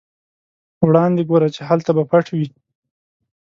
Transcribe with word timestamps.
وړاندې 0.87 1.21
ګوره 1.29 1.47
چې 1.55 1.61
هلته 1.69 1.91
به 1.95 2.03
پټ 2.11 2.25
وي. 2.35 2.47